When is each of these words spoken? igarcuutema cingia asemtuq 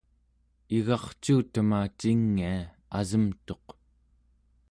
igarcuutema 0.77 1.79
cingia 1.99 2.55
asemtuq 2.99 3.65